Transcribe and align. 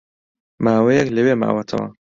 ماوەیەک 0.63 1.07
لەوێ 1.15 1.33
ماوەتەوە 1.41 1.85